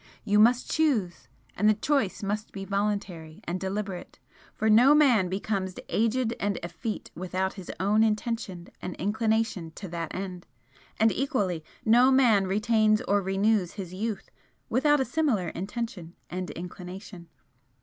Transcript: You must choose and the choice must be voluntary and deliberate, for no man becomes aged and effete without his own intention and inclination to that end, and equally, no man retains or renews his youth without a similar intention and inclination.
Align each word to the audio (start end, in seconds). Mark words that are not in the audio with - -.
You 0.23 0.39
must 0.39 0.71
choose 0.71 1.27
and 1.55 1.69
the 1.69 1.75
choice 1.75 2.23
must 2.23 2.51
be 2.51 2.65
voluntary 2.65 3.39
and 3.43 3.59
deliberate, 3.61 4.17
for 4.55 4.67
no 4.67 4.95
man 4.95 5.29
becomes 5.29 5.75
aged 5.89 6.33
and 6.39 6.57
effete 6.63 7.11
without 7.13 7.53
his 7.53 7.71
own 7.79 8.03
intention 8.03 8.69
and 8.81 8.95
inclination 8.95 9.69
to 9.75 9.87
that 9.89 10.15
end, 10.15 10.47
and 10.99 11.11
equally, 11.11 11.63
no 11.85 12.09
man 12.09 12.47
retains 12.47 13.01
or 13.01 13.21
renews 13.21 13.73
his 13.73 13.93
youth 13.93 14.31
without 14.69 14.99
a 14.99 15.05
similar 15.05 15.49
intention 15.49 16.15
and 16.31 16.49
inclination. 16.49 17.27